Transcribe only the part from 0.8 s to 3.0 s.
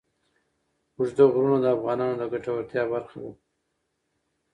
اوږده غرونه د افغانانو د ګټورتیا